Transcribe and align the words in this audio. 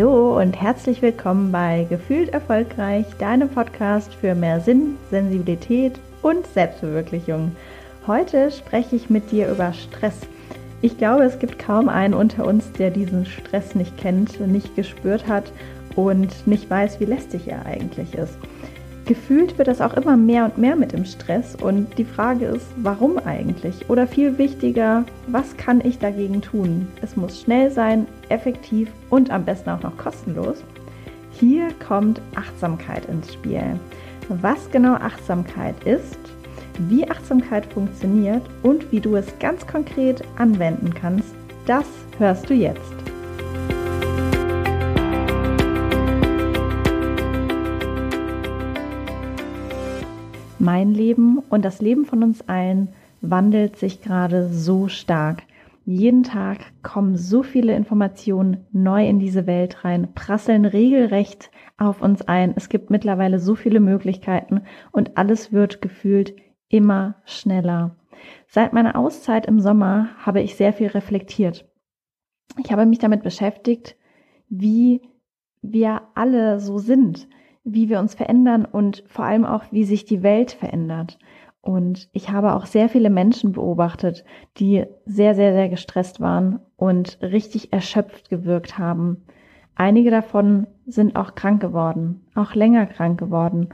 Hallo 0.00 0.40
und 0.40 0.58
herzlich 0.58 1.02
willkommen 1.02 1.52
bei 1.52 1.86
Gefühlt 1.90 2.30
Erfolgreich, 2.30 3.04
deinem 3.18 3.50
Podcast 3.50 4.14
für 4.14 4.34
mehr 4.34 4.58
Sinn, 4.58 4.96
Sensibilität 5.10 6.00
und 6.22 6.46
Selbstverwirklichung. 6.46 7.54
Heute 8.06 8.50
spreche 8.50 8.96
ich 8.96 9.10
mit 9.10 9.30
dir 9.30 9.50
über 9.50 9.74
Stress. 9.74 10.16
Ich 10.80 10.96
glaube, 10.96 11.24
es 11.24 11.38
gibt 11.38 11.58
kaum 11.58 11.90
einen 11.90 12.14
unter 12.14 12.46
uns, 12.46 12.72
der 12.72 12.90
diesen 12.90 13.26
Stress 13.26 13.74
nicht 13.74 13.98
kennt, 13.98 14.40
nicht 14.40 14.74
gespürt 14.74 15.28
hat 15.28 15.52
und 15.96 16.46
nicht 16.46 16.70
weiß, 16.70 16.98
wie 16.98 17.04
lästig 17.04 17.48
er 17.48 17.66
eigentlich 17.66 18.14
ist. 18.14 18.38
Gefühlt 19.10 19.58
wird 19.58 19.66
das 19.66 19.80
auch 19.80 19.94
immer 19.94 20.16
mehr 20.16 20.44
und 20.44 20.56
mehr 20.56 20.76
mit 20.76 20.92
dem 20.92 21.04
Stress 21.04 21.56
und 21.56 21.98
die 21.98 22.04
Frage 22.04 22.44
ist, 22.44 22.66
warum 22.76 23.18
eigentlich? 23.18 23.90
Oder 23.90 24.06
viel 24.06 24.38
wichtiger, 24.38 25.04
was 25.26 25.56
kann 25.56 25.80
ich 25.84 25.98
dagegen 25.98 26.40
tun? 26.42 26.86
Es 27.02 27.16
muss 27.16 27.40
schnell 27.40 27.72
sein, 27.72 28.06
effektiv 28.28 28.88
und 29.08 29.32
am 29.32 29.44
besten 29.44 29.70
auch 29.70 29.82
noch 29.82 29.96
kostenlos. 29.96 30.62
Hier 31.32 31.70
kommt 31.84 32.20
Achtsamkeit 32.36 33.04
ins 33.06 33.34
Spiel. 33.34 33.80
Was 34.28 34.70
genau 34.70 34.94
Achtsamkeit 34.94 35.74
ist, 35.84 36.20
wie 36.88 37.10
Achtsamkeit 37.10 37.66
funktioniert 37.66 38.42
und 38.62 38.92
wie 38.92 39.00
du 39.00 39.16
es 39.16 39.26
ganz 39.40 39.66
konkret 39.66 40.22
anwenden 40.38 40.94
kannst, 40.94 41.34
das 41.66 41.86
hörst 42.20 42.48
du 42.48 42.54
jetzt. 42.54 42.99
Mein 50.62 50.92
Leben 50.92 51.38
und 51.38 51.64
das 51.64 51.80
Leben 51.80 52.04
von 52.04 52.22
uns 52.22 52.46
allen 52.46 52.88
wandelt 53.22 53.78
sich 53.78 54.02
gerade 54.02 54.46
so 54.50 54.88
stark. 54.88 55.44
Jeden 55.86 56.22
Tag 56.22 56.58
kommen 56.82 57.16
so 57.16 57.42
viele 57.42 57.74
Informationen 57.74 58.66
neu 58.70 59.08
in 59.08 59.18
diese 59.18 59.46
Welt 59.46 59.86
rein, 59.86 60.12
prasseln 60.14 60.66
regelrecht 60.66 61.50
auf 61.78 62.02
uns 62.02 62.20
ein. 62.20 62.52
Es 62.56 62.68
gibt 62.68 62.90
mittlerweile 62.90 63.38
so 63.38 63.54
viele 63.54 63.80
Möglichkeiten 63.80 64.60
und 64.92 65.16
alles 65.16 65.50
wird 65.50 65.80
gefühlt 65.80 66.36
immer 66.68 67.14
schneller. 67.24 67.96
Seit 68.46 68.74
meiner 68.74 68.96
Auszeit 68.96 69.46
im 69.46 69.60
Sommer 69.60 70.10
habe 70.18 70.42
ich 70.42 70.56
sehr 70.56 70.74
viel 70.74 70.88
reflektiert. 70.88 71.66
Ich 72.62 72.70
habe 72.70 72.84
mich 72.84 72.98
damit 72.98 73.22
beschäftigt, 73.22 73.96
wie 74.50 75.00
wir 75.62 76.02
alle 76.14 76.60
so 76.60 76.76
sind 76.76 77.28
wie 77.72 77.88
wir 77.88 77.98
uns 78.00 78.14
verändern 78.14 78.64
und 78.64 79.04
vor 79.06 79.24
allem 79.24 79.44
auch, 79.44 79.64
wie 79.70 79.84
sich 79.84 80.04
die 80.04 80.22
Welt 80.22 80.52
verändert. 80.52 81.18
Und 81.62 82.08
ich 82.12 82.30
habe 82.30 82.54
auch 82.54 82.66
sehr 82.66 82.88
viele 82.88 83.10
Menschen 83.10 83.52
beobachtet, 83.52 84.24
die 84.56 84.84
sehr, 85.04 85.34
sehr, 85.34 85.52
sehr 85.52 85.68
gestresst 85.68 86.20
waren 86.20 86.60
und 86.76 87.18
richtig 87.20 87.72
erschöpft 87.72 88.30
gewirkt 88.30 88.78
haben. 88.78 89.24
Einige 89.74 90.10
davon 90.10 90.66
sind 90.86 91.16
auch 91.16 91.34
krank 91.34 91.60
geworden, 91.60 92.26
auch 92.34 92.54
länger 92.54 92.86
krank 92.86 93.18
geworden. 93.18 93.68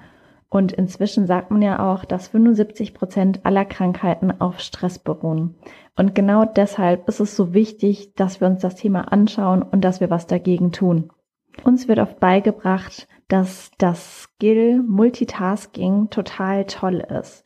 Und 0.48 0.72
inzwischen 0.72 1.26
sagt 1.26 1.50
man 1.50 1.62
ja 1.62 1.92
auch, 1.92 2.04
dass 2.04 2.28
75 2.28 2.94
Prozent 2.94 3.40
aller 3.44 3.64
Krankheiten 3.64 4.40
auf 4.40 4.60
Stress 4.60 4.98
beruhen. 4.98 5.56
Und 5.96 6.14
genau 6.14 6.44
deshalb 6.44 7.08
ist 7.08 7.20
es 7.20 7.36
so 7.36 7.54
wichtig, 7.54 8.14
dass 8.14 8.40
wir 8.40 8.48
uns 8.48 8.60
das 8.60 8.76
Thema 8.76 9.12
anschauen 9.12 9.62
und 9.62 9.84
dass 9.84 10.00
wir 10.00 10.10
was 10.10 10.26
dagegen 10.26 10.70
tun. 10.72 11.10
Uns 11.64 11.88
wird 11.88 11.98
oft 11.98 12.20
beigebracht, 12.20 13.08
dass 13.28 13.70
das 13.78 14.22
Skill 14.22 14.82
Multitasking 14.82 16.10
total 16.10 16.64
toll 16.66 17.04
ist. 17.20 17.44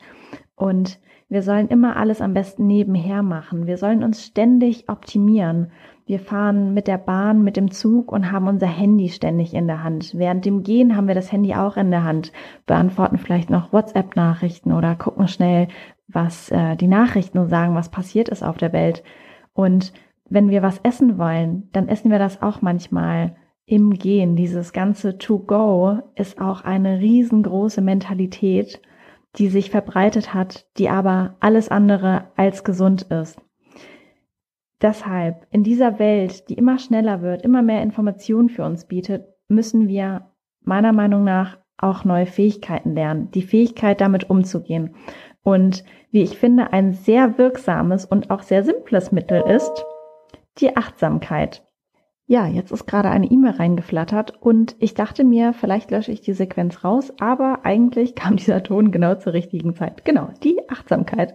Und 0.55 1.01
wir 1.31 1.43
sollen 1.43 1.69
immer 1.69 1.97
alles 1.97 2.21
am 2.21 2.35
besten 2.35 2.67
nebenher 2.67 3.23
machen. 3.23 3.67
Wir 3.67 3.79
sollen 3.79 4.03
uns 4.03 4.27
ständig 4.27 4.89
optimieren. 4.89 5.71
Wir 6.05 6.19
fahren 6.19 6.75
mit 6.75 6.89
der 6.89 6.99
Bahn, 6.99 7.45
mit 7.45 7.57
dem 7.57 7.71
Zug 7.71 8.11
und 8.11 8.33
haben 8.33 8.49
unser 8.49 8.67
Handy 8.67 9.09
ständig 9.11 9.55
in 9.55 9.69
der 9.69 9.85
Hand. 9.85 10.13
Während 10.19 10.45
dem 10.45 10.65
Gehen 10.65 10.97
haben 10.97 11.07
wir 11.07 11.15
das 11.15 11.31
Handy 11.31 11.55
auch 11.55 11.77
in 11.77 11.93
der 11.93 12.03
Hand, 12.03 12.33
beantworten 12.67 13.17
vielleicht 13.17 13.49
noch 13.49 13.73
WhatsApp-Nachrichten 13.73 14.73
oder 14.73 14.97
gucken 14.97 15.29
schnell, 15.29 15.69
was 16.09 16.51
äh, 16.51 16.75
die 16.75 16.89
Nachrichten 16.89 17.49
sagen, 17.49 17.77
was 17.77 17.91
passiert 17.91 18.29
ist 18.29 18.43
auf 18.43 18.57
der 18.57 18.73
Welt. 18.73 19.05
Und 19.53 19.93
wenn 20.29 20.51
wir 20.51 20.63
was 20.63 20.81
essen 20.83 21.17
wollen, 21.17 21.69
dann 21.71 21.87
essen 21.87 22.11
wir 22.11 22.19
das 22.19 22.43
auch 22.43 22.61
manchmal 22.61 23.37
im 23.71 23.95
Gehen. 23.95 24.35
Dieses 24.35 24.73
ganze 24.73 25.17
To-Go 25.17 26.01
ist 26.17 26.41
auch 26.41 26.65
eine 26.65 26.99
riesengroße 26.99 27.81
Mentalität, 27.81 28.83
die 29.37 29.49
sich 29.49 29.71
verbreitet 29.71 30.35
hat, 30.35 30.67
die 30.77 30.89
aber 30.89 31.37
alles 31.39 31.69
andere 31.69 32.25
als 32.35 32.65
gesund 32.65 33.03
ist. 33.03 33.41
Deshalb, 34.83 35.47
in 35.53 35.63
dieser 35.63 36.01
Welt, 36.01 36.49
die 36.49 36.55
immer 36.55 36.81
schneller 36.81 37.23
wird, 37.23 37.43
immer 37.43 37.63
mehr 37.63 37.83
Informationen 37.83 38.49
für 38.49 38.65
uns 38.65 38.87
bietet, 38.87 39.27
müssen 39.47 39.87
wir 39.87 40.33
meiner 40.63 40.93
Meinung 40.93 41.23
nach 41.23 41.59
auch 41.79 42.05
neue 42.05 42.27
Fähigkeiten 42.27 42.95
lernen, 42.95 43.31
die 43.31 43.43
Fähigkeit 43.43 44.01
damit 44.01 44.29
umzugehen. 44.31 44.97
Und 45.43 45.85
wie 46.11 46.23
ich 46.23 46.37
finde, 46.37 46.73
ein 46.73 46.93
sehr 46.93 47.39
wirksames 47.39 48.05
und 48.05 48.31
auch 48.31 48.43
sehr 48.43 48.65
simples 48.65 49.13
Mittel 49.13 49.43
ist 49.43 49.85
die 50.59 50.77
Achtsamkeit. 50.77 51.65
Ja, 52.31 52.47
jetzt 52.47 52.71
ist 52.71 52.87
gerade 52.87 53.11
eine 53.11 53.29
E-Mail 53.29 53.55
reingeflattert 53.55 54.41
und 54.41 54.77
ich 54.79 54.95
dachte 54.95 55.25
mir, 55.25 55.53
vielleicht 55.53 55.91
lösche 55.91 56.13
ich 56.13 56.21
die 56.21 56.33
Sequenz 56.33 56.85
raus, 56.85 57.13
aber 57.19 57.65
eigentlich 57.65 58.15
kam 58.15 58.37
dieser 58.37 58.63
Ton 58.63 58.93
genau 58.93 59.17
zur 59.17 59.33
richtigen 59.33 59.75
Zeit. 59.75 60.05
Genau, 60.05 60.29
die 60.45 60.61
Achtsamkeit. 60.71 61.35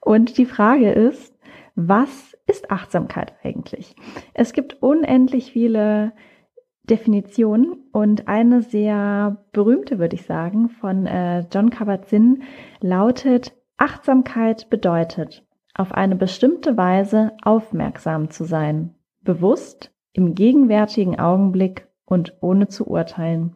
Und 0.00 0.38
die 0.38 0.46
Frage 0.46 0.92
ist, 0.92 1.36
was 1.74 2.36
ist 2.46 2.70
Achtsamkeit 2.70 3.34
eigentlich? 3.42 3.96
Es 4.34 4.52
gibt 4.52 4.80
unendlich 4.84 5.50
viele 5.50 6.12
Definitionen 6.84 7.82
und 7.90 8.28
eine 8.28 8.62
sehr 8.62 9.44
berühmte, 9.50 9.98
würde 9.98 10.14
ich 10.14 10.26
sagen, 10.26 10.68
von 10.68 11.06
äh, 11.06 11.44
John 11.52 11.70
Kabat-Zinn 11.70 12.44
lautet, 12.80 13.52
Achtsamkeit 13.78 14.70
bedeutet, 14.70 15.44
auf 15.74 15.90
eine 15.90 16.14
bestimmte 16.14 16.76
Weise 16.76 17.32
aufmerksam 17.42 18.30
zu 18.30 18.44
sein, 18.44 18.94
bewusst, 19.22 19.90
im 20.16 20.34
gegenwärtigen 20.34 21.18
Augenblick 21.18 21.88
und 22.04 22.34
ohne 22.40 22.68
zu 22.68 22.86
urteilen. 22.86 23.54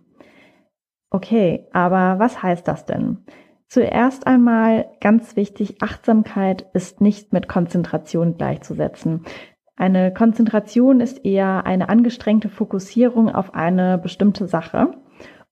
Okay, 1.11 1.67
aber 1.73 2.19
was 2.19 2.43
heißt 2.43 2.69
das 2.69 2.87
denn? 2.87 3.25
Zuerst 3.67 4.27
einmal 4.27 4.87
ganz 5.01 5.37
wichtig, 5.37 5.81
Achtsamkeit 5.81 6.67
ist 6.73 7.01
nicht 7.01 7.33
mit 7.33 7.49
Konzentration 7.49 8.37
gleichzusetzen. 8.37 9.25
Eine 9.77 10.13
Konzentration 10.13 11.01
ist 11.01 11.25
eher 11.25 11.65
eine 11.67 11.89
angestrengte 11.89 12.49
Fokussierung 12.49 13.31
auf 13.31 13.55
eine 13.55 13.97
bestimmte 13.97 14.47
Sache 14.47 14.93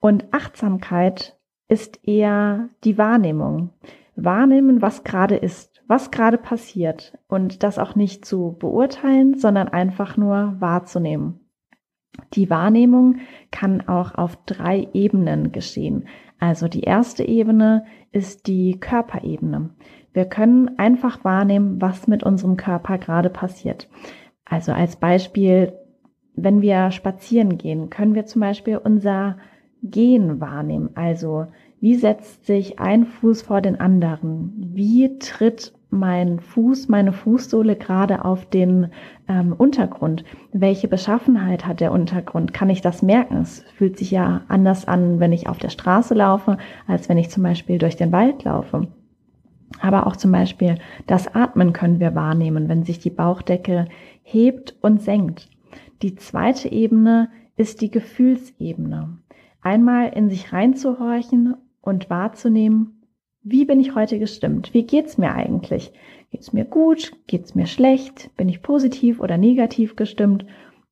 und 0.00 0.26
Achtsamkeit 0.32 1.38
ist 1.68 2.06
eher 2.06 2.68
die 2.84 2.98
Wahrnehmung. 2.98 3.70
Wahrnehmen, 4.16 4.82
was 4.82 5.04
gerade 5.04 5.36
ist 5.36 5.77
was 5.88 6.10
gerade 6.10 6.38
passiert 6.38 7.18
und 7.28 7.62
das 7.62 7.78
auch 7.78 7.96
nicht 7.96 8.24
zu 8.24 8.56
beurteilen, 8.58 9.34
sondern 9.38 9.68
einfach 9.68 10.16
nur 10.16 10.56
wahrzunehmen. 10.58 11.40
Die 12.34 12.50
Wahrnehmung 12.50 13.16
kann 13.50 13.88
auch 13.88 14.14
auf 14.14 14.36
drei 14.44 14.88
Ebenen 14.92 15.50
geschehen. 15.50 16.06
Also 16.38 16.68
die 16.68 16.82
erste 16.82 17.24
Ebene 17.24 17.84
ist 18.12 18.46
die 18.46 18.78
Körperebene. 18.78 19.70
Wir 20.12 20.24
können 20.26 20.78
einfach 20.78 21.24
wahrnehmen, 21.24 21.80
was 21.80 22.06
mit 22.06 22.22
unserem 22.22 22.56
Körper 22.56 22.98
gerade 22.98 23.30
passiert. 23.30 23.88
Also 24.44 24.72
als 24.72 24.96
Beispiel, 24.96 25.72
wenn 26.34 26.60
wir 26.60 26.90
spazieren 26.90 27.58
gehen, 27.58 27.90
können 27.90 28.14
wir 28.14 28.26
zum 28.26 28.40
Beispiel 28.40 28.78
unser 28.78 29.38
Gehen 29.82 30.40
wahrnehmen. 30.40 30.90
Also 30.96 31.46
wie 31.80 31.94
setzt 31.94 32.46
sich 32.46 32.78
ein 32.80 33.04
Fuß 33.06 33.42
vor 33.42 33.60
den 33.60 33.78
anderen? 33.80 34.52
Wie 34.74 35.18
tritt 35.18 35.72
mein 35.90 36.40
Fuß, 36.40 36.88
meine 36.88 37.12
Fußsohle 37.12 37.76
gerade 37.76 38.24
auf 38.24 38.46
den 38.46 38.88
ähm, 39.28 39.52
Untergrund? 39.52 40.24
Welche 40.52 40.88
Beschaffenheit 40.88 41.66
hat 41.66 41.80
der 41.80 41.92
Untergrund? 41.92 42.52
Kann 42.52 42.70
ich 42.70 42.80
das 42.80 43.02
merken? 43.02 43.38
Es 43.38 43.64
fühlt 43.74 43.98
sich 43.98 44.10
ja 44.10 44.42
anders 44.48 44.86
an, 44.86 45.20
wenn 45.20 45.32
ich 45.32 45.48
auf 45.48 45.58
der 45.58 45.70
Straße 45.70 46.14
laufe, 46.14 46.58
als 46.86 47.08
wenn 47.08 47.18
ich 47.18 47.30
zum 47.30 47.42
Beispiel 47.42 47.78
durch 47.78 47.96
den 47.96 48.12
Wald 48.12 48.44
laufe. 48.44 48.88
Aber 49.80 50.06
auch 50.06 50.16
zum 50.16 50.32
Beispiel 50.32 50.76
das 51.06 51.34
Atmen 51.34 51.72
können 51.72 52.00
wir 52.00 52.14
wahrnehmen, 52.14 52.68
wenn 52.68 52.84
sich 52.84 52.98
die 52.98 53.10
Bauchdecke 53.10 53.86
hebt 54.22 54.76
und 54.80 55.02
senkt. 55.02 55.48
Die 56.02 56.14
zweite 56.16 56.70
Ebene 56.70 57.28
ist 57.56 57.80
die 57.80 57.90
Gefühlsebene. 57.90 59.18
Einmal 59.60 60.10
in 60.10 60.30
sich 60.30 60.52
reinzuhorchen 60.52 61.56
und 61.80 62.08
wahrzunehmen, 62.08 62.97
wie 63.42 63.64
bin 63.64 63.80
ich 63.80 63.94
heute 63.94 64.18
gestimmt? 64.18 64.74
Wie 64.74 64.84
geht's 64.84 65.18
mir 65.18 65.34
eigentlich? 65.34 65.92
Geht's 66.30 66.52
mir 66.52 66.64
gut? 66.64 67.12
Geht's 67.26 67.54
mir 67.54 67.66
schlecht? 67.66 68.30
Bin 68.36 68.48
ich 68.48 68.62
positiv 68.62 69.20
oder 69.20 69.38
negativ 69.38 69.96
gestimmt? 69.96 70.44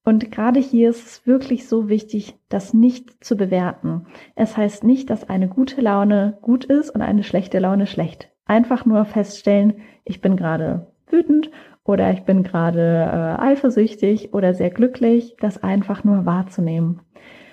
Und 0.05 0.31
gerade 0.31 0.61
hier 0.61 0.91
ist 0.91 1.07
es 1.07 1.27
wirklich 1.27 1.67
so 1.67 1.89
wichtig, 1.89 2.37
das 2.49 2.73
nicht 2.73 3.25
zu 3.25 3.37
bewerten. 3.37 4.07
Es 4.37 4.57
heißt 4.57 4.85
nicht, 4.85 5.11
dass 5.11 5.29
eine 5.29 5.49
gute 5.49 5.81
Laune 5.81 6.39
gut 6.43 6.65
ist 6.65 6.91
und 6.91 7.03
eine 7.03 7.25
schlechte 7.25 7.59
Laune 7.59 7.87
schlecht. 7.87 8.31
Einfach 8.45 8.87
nur 8.87 9.05
feststellen, 9.05 9.75
ich 10.05 10.21
bin 10.21 10.37
gerade 10.37 10.93
wütend 11.09 11.51
oder 11.83 12.13
ich 12.13 12.23
bin 12.23 12.45
gerade 12.45 12.81
äh, 12.81 13.43
eifersüchtig 13.43 14.33
oder 14.33 14.55
sehr 14.55 14.71
glücklich, 14.71 15.37
das 15.41 15.63
einfach 15.63 16.05
nur 16.05 16.25
wahrzunehmen. 16.25 17.01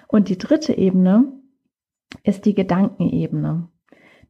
Und 0.08 0.30
die 0.30 0.38
dritte 0.38 0.78
Ebene 0.78 1.34
ist 2.24 2.46
die 2.46 2.54
Gedankenebene. 2.54 3.68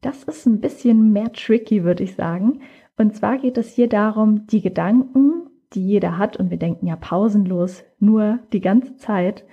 Das 0.04 0.22
ist 0.24 0.44
ein 0.44 0.60
bisschen 0.60 1.14
mehr 1.14 1.32
tricky, 1.32 1.82
würde 1.82 2.04
ich 2.04 2.14
sagen. 2.14 2.60
Und 2.98 3.16
zwar 3.16 3.38
geht 3.38 3.56
es 3.56 3.72
hier 3.72 3.88
darum, 3.88 4.46
die 4.48 4.60
Gedanken, 4.60 5.48
die 5.72 5.82
jeder 5.82 6.18
hat, 6.18 6.36
und 6.36 6.50
wir 6.50 6.58
denken 6.58 6.86
ja 6.86 6.96
pausenlos 6.96 7.84
nur 8.00 8.38
die 8.52 8.60
ganze 8.60 8.96
Zeit, 8.96 9.46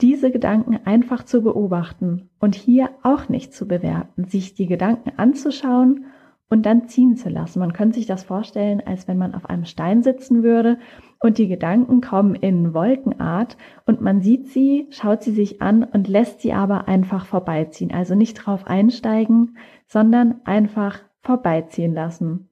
diese 0.00 0.32
Gedanken 0.32 0.76
einfach 0.84 1.22
zu 1.22 1.42
beobachten 1.42 2.30
und 2.40 2.56
hier 2.56 2.90
auch 3.04 3.28
nicht 3.28 3.54
zu 3.54 3.68
bewerten, 3.68 4.24
sich 4.24 4.54
die 4.54 4.66
Gedanken 4.66 5.12
anzuschauen 5.18 6.06
und 6.52 6.66
dann 6.66 6.86
ziehen 6.86 7.16
zu 7.16 7.30
lassen. 7.30 7.60
Man 7.60 7.72
könnte 7.72 7.96
sich 7.96 8.04
das 8.04 8.24
vorstellen, 8.24 8.82
als 8.84 9.08
wenn 9.08 9.16
man 9.16 9.34
auf 9.34 9.48
einem 9.48 9.64
Stein 9.64 10.02
sitzen 10.02 10.42
würde 10.42 10.78
und 11.18 11.38
die 11.38 11.48
Gedanken 11.48 12.02
kommen 12.02 12.34
in 12.34 12.74
Wolkenart 12.74 13.56
und 13.86 14.02
man 14.02 14.20
sieht 14.20 14.48
sie, 14.48 14.86
schaut 14.90 15.22
sie 15.22 15.30
sich 15.30 15.62
an 15.62 15.82
und 15.82 16.08
lässt 16.08 16.42
sie 16.42 16.52
aber 16.52 16.88
einfach 16.88 17.24
vorbeiziehen. 17.24 17.90
Also 17.90 18.14
nicht 18.14 18.34
drauf 18.34 18.66
einsteigen, 18.66 19.56
sondern 19.86 20.42
einfach 20.44 21.00
vorbeiziehen 21.22 21.94
lassen. 21.94 22.50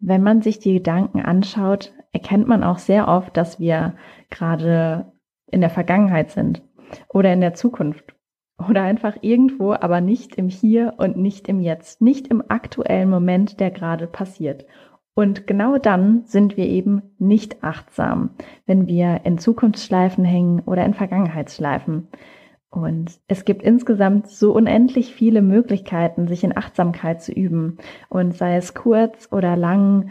Wenn 0.00 0.24
man 0.24 0.42
sich 0.42 0.58
die 0.58 0.74
Gedanken 0.74 1.20
anschaut, 1.20 1.92
erkennt 2.10 2.48
man 2.48 2.64
auch 2.64 2.78
sehr 2.78 3.06
oft, 3.06 3.36
dass 3.36 3.60
wir 3.60 3.94
gerade 4.30 5.12
in 5.46 5.60
der 5.60 5.70
Vergangenheit 5.70 6.32
sind 6.32 6.60
oder 7.08 7.32
in 7.32 7.40
der 7.40 7.54
Zukunft 7.54 8.16
oder 8.58 8.82
einfach 8.82 9.16
irgendwo, 9.20 9.72
aber 9.72 10.00
nicht 10.00 10.36
im 10.36 10.48
Hier 10.48 10.94
und 10.98 11.16
nicht 11.16 11.48
im 11.48 11.60
Jetzt, 11.60 12.00
nicht 12.00 12.28
im 12.28 12.42
aktuellen 12.48 13.10
Moment, 13.10 13.60
der 13.60 13.70
gerade 13.70 14.06
passiert. 14.06 14.66
Und 15.14 15.46
genau 15.46 15.76
dann 15.78 16.24
sind 16.24 16.56
wir 16.56 16.66
eben 16.66 17.02
nicht 17.18 17.62
achtsam, 17.62 18.30
wenn 18.66 18.86
wir 18.86 19.20
in 19.24 19.38
Zukunftsschleifen 19.38 20.24
hängen 20.24 20.60
oder 20.60 20.84
in 20.84 20.94
Vergangenheitsschleifen. 20.94 22.08
Und 22.70 23.20
es 23.28 23.44
gibt 23.44 23.62
insgesamt 23.62 24.28
so 24.28 24.52
unendlich 24.52 25.14
viele 25.14 25.42
Möglichkeiten, 25.42 26.26
sich 26.26 26.42
in 26.42 26.56
Achtsamkeit 26.56 27.20
zu 27.20 27.30
üben. 27.30 27.76
Und 28.08 28.34
sei 28.34 28.56
es 28.56 28.72
kurz 28.72 29.28
oder 29.30 29.56
lang 29.56 30.10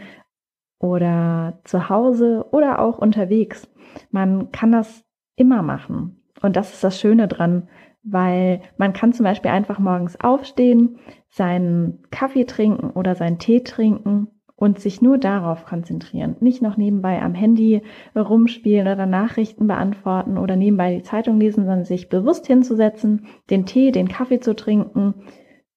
oder 0.78 1.58
zu 1.64 1.88
Hause 1.88 2.46
oder 2.52 2.78
auch 2.78 2.98
unterwegs. 2.98 3.68
Man 4.12 4.52
kann 4.52 4.70
das 4.70 5.04
immer 5.34 5.62
machen. 5.62 6.22
Und 6.40 6.54
das 6.54 6.72
ist 6.72 6.84
das 6.84 7.00
Schöne 7.00 7.26
dran, 7.26 7.68
weil 8.02 8.60
man 8.76 8.92
kann 8.92 9.12
zum 9.12 9.24
Beispiel 9.24 9.50
einfach 9.50 9.78
morgens 9.78 10.18
aufstehen, 10.20 10.98
seinen 11.28 12.02
Kaffee 12.10 12.44
trinken 12.44 12.90
oder 12.90 13.14
seinen 13.14 13.38
Tee 13.38 13.60
trinken 13.60 14.28
und 14.56 14.78
sich 14.78 15.02
nur 15.02 15.18
darauf 15.18 15.64
konzentrieren. 15.64 16.36
Nicht 16.40 16.62
noch 16.62 16.76
nebenbei 16.76 17.20
am 17.20 17.34
Handy 17.34 17.82
rumspielen 18.14 18.86
oder 18.86 19.06
Nachrichten 19.06 19.66
beantworten 19.66 20.38
oder 20.38 20.56
nebenbei 20.56 20.94
die 20.94 21.02
Zeitung 21.02 21.40
lesen, 21.40 21.64
sondern 21.64 21.84
sich 21.84 22.08
bewusst 22.08 22.46
hinzusetzen, 22.46 23.26
den 23.50 23.66
Tee, 23.66 23.90
den 23.90 24.08
Kaffee 24.08 24.40
zu 24.40 24.54
trinken, 24.54 25.14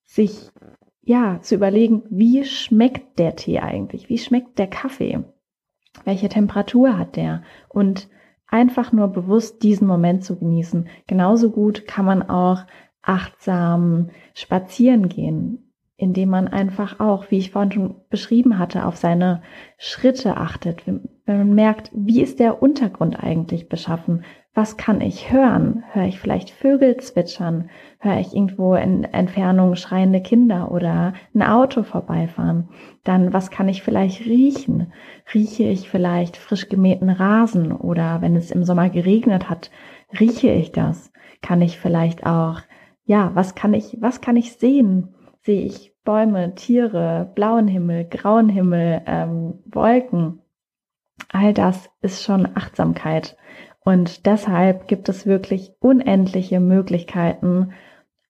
sich 0.04 0.52
ja 1.02 1.40
zu 1.42 1.56
überlegen, 1.56 2.04
wie 2.10 2.44
schmeckt 2.44 3.18
der 3.20 3.36
Tee 3.36 3.60
eigentlich? 3.60 4.10
Wie 4.10 4.18
schmeckt 4.18 4.60
der 4.60 4.68
Kaffee? 4.68 5.24
Welche 6.04 6.30
Temperatur 6.30 6.98
hat 6.98 7.16
der? 7.16 7.44
Und 7.70 8.10
einfach 8.48 8.92
nur 8.92 9.08
bewusst 9.10 9.64
diesen 9.64 9.88
Moment 9.88 10.24
zu 10.24 10.38
genießen. 10.38 10.88
Genauso 11.08 11.52
gut 11.52 11.88
kann 11.88 12.06
man 12.06 12.24
auch 12.30 12.66
achtsam 13.02 14.10
spazieren 14.34 15.10
gehen, 15.10 15.72
indem 15.98 16.30
man 16.30 16.48
einfach 16.48 17.00
auch, 17.00 17.32
wie 17.32 17.38
ich 17.38 17.52
vorhin 17.52 17.72
schon 17.72 17.96
beschrieben 18.10 18.58
hatte, 18.60 18.86
auf 18.86 18.98
seine 18.98 19.42
Schritte 19.78 20.38
achtet. 20.38 20.86
Wenn 20.88 21.10
man 21.26 21.54
merkt, 21.54 21.92
wie 21.94 22.22
ist 22.22 22.40
der 22.40 22.62
Untergrund 22.62 23.22
eigentlich 23.22 23.70
beschaffen? 23.70 24.24
Was 24.58 24.78
kann 24.78 25.02
ich 25.02 25.34
hören? 25.34 25.84
Höre 25.92 26.06
ich 26.06 26.18
vielleicht 26.18 26.50
Vögel 26.50 26.96
zwitschern? 26.96 27.70
Höre 28.00 28.22
ich 28.22 28.34
irgendwo 28.34 28.76
in 28.76 29.04
Entfernung 29.04 29.76
schreiende 29.76 30.22
Kinder 30.22 30.72
oder 30.72 31.12
ein 31.34 31.44
Auto 31.44 31.84
vorbeifahren? 31.84 32.70
Dann, 33.04 33.34
was 33.34 33.52
kann 33.52 33.68
ich 33.68 33.84
vielleicht 33.84 34.26
riechen? 34.26 34.94
Rieche 35.34 35.64
ich 35.64 35.90
vielleicht 35.90 36.38
frisch 36.38 36.70
gemähten 36.70 37.10
Rasen 37.10 37.74
oder 37.74 38.22
wenn 38.22 38.38
es 38.38 38.50
im 38.50 38.64
Sommer 38.64 38.90
geregnet 38.90 39.50
hat, 39.50 39.72
rieche 40.18 40.52
ich 40.52 40.72
das? 40.72 41.12
Kann 41.42 41.62
ich 41.62 41.78
vielleicht 41.78 42.26
auch, 42.26 42.62
ja, 43.04 43.32
was 43.34 43.56
kann 43.56 43.74
ich, 43.74 43.98
was 44.00 44.22
kann 44.22 44.38
ich 44.38 44.54
sehen? 44.54 45.16
Sehe 45.42 45.66
ich 45.66 45.94
Bäume, 46.06 46.56
Tiere, 46.56 47.30
blauen 47.36 47.68
Himmel, 47.68 48.06
grauen 48.06 48.48
Himmel, 48.48 49.02
ähm, 49.06 49.56
Wolken? 49.66 50.40
All 51.34 51.54
das 51.54 51.90
ist 52.02 52.24
schon 52.24 52.48
Achtsamkeit. 52.56 53.36
Und 53.86 54.26
deshalb 54.26 54.88
gibt 54.88 55.08
es 55.10 55.28
wirklich 55.28 55.72
unendliche 55.80 56.60
Möglichkeiten, 56.60 57.72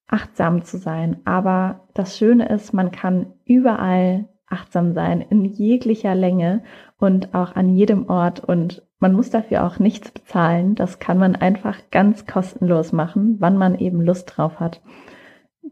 achtsam 0.06 0.64
zu 0.66 0.78
sein. 0.78 1.22
Aber 1.24 1.88
das 1.94 2.18
Schöne 2.18 2.50
ist, 2.50 2.74
man 2.74 2.92
kann 2.92 3.34
überall 3.46 4.28
achtsam 4.48 4.94
sein, 4.94 5.22
in 5.22 5.46
jeglicher 5.46 6.14
Länge 6.14 6.62
und 7.00 7.34
auch 7.34 7.56
an 7.56 7.70
jedem 7.70 8.10
Ort. 8.10 8.42
Und 8.42 8.86
man 9.00 9.14
muss 9.14 9.30
dafür 9.30 9.66
auch 9.66 9.80
nichts 9.80 10.12
bezahlen. 10.12 10.76
Das 10.76 11.00
kann 11.00 11.18
man 11.18 11.38
einfach 11.38 11.78
ganz 11.90 12.28
kostenlos 12.28 12.92
machen, 12.92 13.38
wann 13.40 13.58
man 13.58 13.76
eben 13.80 14.02
Lust 14.02 14.34
drauf 14.36 14.60
hat. 14.60 14.82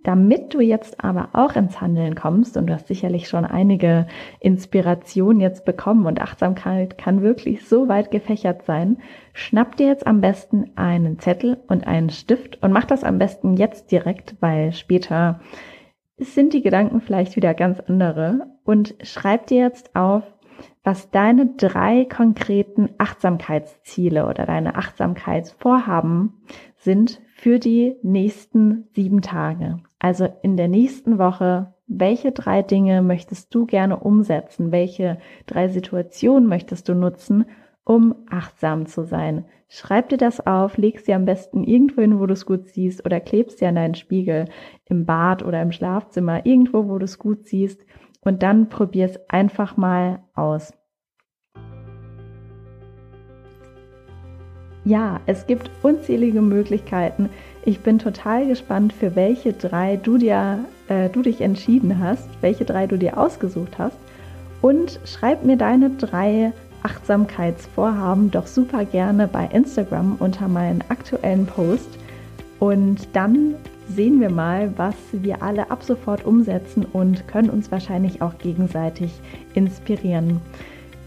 Damit 0.01 0.54
du 0.54 0.60
jetzt 0.60 1.04
aber 1.04 1.30
auch 1.34 1.56
ins 1.56 1.80
Handeln 1.80 2.16
kommst, 2.16 2.57
und 2.57 2.68
du 2.68 2.74
hast 2.74 2.88
sicherlich 2.88 3.28
schon 3.28 3.45
einige 3.45 4.07
Inspirationen 4.40 5.40
jetzt 5.40 5.66
bekommen 5.66 6.07
und 6.07 6.19
Achtsamkeit 6.19 6.98
kann 6.98 7.22
wirklich 7.22 7.68
so 7.68 7.88
weit 7.88 8.10
gefächert 8.10 8.63
sein, 8.63 8.98
schnapp 9.34 9.78
dir 9.78 9.88
jetzt 9.88 10.07
am 10.07 10.19
besten 10.19 10.72
einen 10.75 11.19
Zettel 11.19 11.57
und 11.68 11.86
einen 11.86 12.10
Stift 12.10 12.62
und 12.63 12.72
mach 12.72 12.86
das 12.86 13.04
am 13.04 13.19
besten 13.19 13.56
jetzt 13.56 13.92
direkt, 13.92 14.36
weil 14.40 14.74
später 14.74 15.42
sind 16.18 16.54
die 16.54 16.63
Gedanken 16.63 17.01
vielleicht 17.01 17.36
wieder 17.36 17.54
ganz 17.54 17.80
andere. 17.80 18.48
Und 18.63 18.96
schreib 19.04 19.48
dir 19.48 19.60
jetzt 19.60 19.96
auf, 19.96 20.24
was 20.84 21.12
deine 21.12 21.54
drei 21.56 22.06
konkreten 22.06 22.89
Achtsamkeitsziele 22.98 24.28
oder 24.28 24.46
deine 24.46 24.75
Achtsamkeitsvorhaben 24.75 26.34
sind 26.78 27.22
für 27.36 27.60
die 27.60 27.96
nächsten 28.04 28.88
sieben 28.94 29.22
Tage. 29.22 29.78
Also 30.00 30.28
in 30.44 30.56
der 30.56 30.68
nächsten 30.68 31.18
Woche, 31.18 31.74
welche 31.88 32.32
drei 32.32 32.62
Dinge 32.62 33.02
möchtest 33.02 33.54
du 33.54 33.66
gerne 33.66 34.00
umsetzen? 34.00 34.72
Welche 34.72 35.18
drei 35.46 35.68
Situationen 35.68 36.48
möchtest 36.48 36.88
du 36.88 36.94
nutzen, 36.94 37.46
um 37.84 38.16
achtsam 38.30 38.86
zu 38.86 39.04
sein? 39.04 39.46
Schreib 39.68 40.10
dir 40.10 40.18
das 40.18 40.46
auf, 40.46 40.78
leg 40.78 41.00
sie 41.00 41.13
am 41.13 41.25
besten 41.25 41.63
irgendwo 41.63 42.02
hin, 42.02 42.20
wo 42.20 42.28
du 42.28 42.34
es 42.34 42.46
gut 42.46 42.68
siehst 42.68 43.06
oder 43.06 43.20
klebst 43.20 43.58
sie 43.58 43.66
an 43.66 43.75
deinen 43.75 43.96
Spiegel 43.96 44.46
im 44.86 45.06
Bad 45.06 45.44
oder 45.44 45.62
im 45.62 45.72
Schlafzimmer, 45.72 46.46
irgendwo, 46.46 46.88
wo 46.88 47.00
du 47.00 47.06
es 47.06 47.18
gut 47.18 47.46
siehst 47.46 47.82
und 48.22 48.44
dann 48.44 48.70
probier 48.70 49.06
es 49.06 49.20
einfach 49.30 49.75
mal 49.75 50.24
aus. 50.36 50.72
Ja, 54.86 55.22
es 55.25 55.48
gibt 55.48 55.70
unzählige 55.82 56.42
Möglichkeiten. 56.42 57.30
Ich 57.63 57.80
bin 57.80 58.00
total 58.00 58.48
gespannt, 58.48 58.92
für 58.92 59.16
welche 59.16 59.54
drei 59.54 59.96
du 59.96 60.18
dir, 60.18 60.60
äh, 60.90 61.10
du 61.10 61.22
dich 61.22 61.40
entschieden 61.40 62.00
hast, 62.00 62.28
welche 62.42 62.66
drei 62.66 62.88
du 62.88 62.98
dir 62.98 63.18
ausgesucht 63.18 63.78
hast. 63.78 63.98
Und 64.62 65.00
schreib 65.06 65.46
mir 65.46 65.56
deine 65.56 65.90
drei 65.92 66.52
Achtsamkeitsvorhaben 66.84 68.30
doch 68.32 68.48
super 68.48 68.84
gerne 68.84 69.28
bei 69.30 69.46
Instagram 69.46 70.18
unter 70.20 70.50
meinen 70.50 70.84
aktuellen 70.90 71.46
Post. 71.46 71.90
Und 72.60 73.08
dann 73.13 73.56
sehen 73.88 74.20
wir 74.20 74.30
mal, 74.30 74.74
was 74.78 74.96
wir 75.12 75.42
alle 75.42 75.72
ab 75.72 75.84
sofort 75.84 76.25
umsetzen 76.25 76.86
und 76.86 77.28
können 77.28 77.50
uns 77.50 77.72
wahrscheinlich 77.72 78.22
auch 78.22 78.38
gegenseitig 78.38 79.12
inspirieren. 79.54 80.42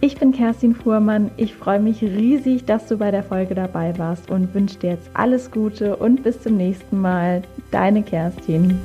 Ich 0.01 0.19
bin 0.19 0.33
Kerstin 0.33 0.75
Fuhrmann. 0.75 1.31
Ich 1.37 1.55
freue 1.55 1.81
mich 1.81 2.03
riesig, 2.03 2.65
dass 2.67 2.87
du 2.87 2.99
bei 2.99 3.11
der 3.11 3.23
Folge 3.23 3.55
dabei 3.55 3.97
warst 3.99 4.31
und 4.31 4.55
wünsche 4.55 4.79
dir 4.79 4.91
jetzt 4.91 5.09
alles 5.15 5.51
Gute 5.51 5.97
und 5.97 6.23
bis 6.23 6.41
zum 6.43 6.57
nächsten 6.57 7.01
Mal. 7.01 7.43
Deine 7.71 8.03
Kerstin. 8.03 8.79